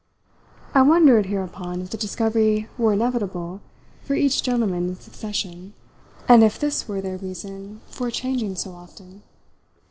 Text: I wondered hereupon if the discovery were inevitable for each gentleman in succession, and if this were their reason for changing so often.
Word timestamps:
I 0.73 0.81
wondered 0.81 1.27
hereupon 1.27 1.79
if 1.79 1.91
the 1.91 1.95
discovery 1.97 2.67
were 2.75 2.93
inevitable 2.93 3.61
for 4.01 4.15
each 4.15 4.41
gentleman 4.41 4.89
in 4.89 4.95
succession, 4.95 5.75
and 6.27 6.43
if 6.43 6.57
this 6.57 6.87
were 6.87 7.01
their 7.01 7.17
reason 7.17 7.81
for 7.87 8.09
changing 8.09 8.55
so 8.55 8.71
often. 8.71 9.21